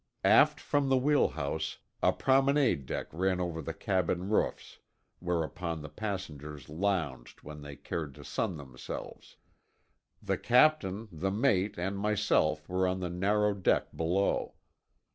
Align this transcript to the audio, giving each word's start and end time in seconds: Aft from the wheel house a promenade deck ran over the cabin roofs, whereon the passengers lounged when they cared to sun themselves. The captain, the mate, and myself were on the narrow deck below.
Aft 0.25 0.59
from 0.59 0.89
the 0.89 0.97
wheel 0.97 1.27
house 1.27 1.77
a 2.01 2.11
promenade 2.11 2.87
deck 2.87 3.05
ran 3.11 3.39
over 3.39 3.61
the 3.61 3.71
cabin 3.71 4.29
roofs, 4.29 4.79
whereon 5.19 5.83
the 5.83 5.89
passengers 5.89 6.69
lounged 6.69 7.43
when 7.43 7.61
they 7.61 7.75
cared 7.75 8.15
to 8.15 8.23
sun 8.23 8.57
themselves. 8.57 9.37
The 10.19 10.39
captain, 10.39 11.07
the 11.11 11.29
mate, 11.29 11.77
and 11.77 11.99
myself 11.99 12.67
were 12.67 12.87
on 12.87 12.99
the 12.99 13.11
narrow 13.11 13.53
deck 13.53 13.95
below. 13.95 14.55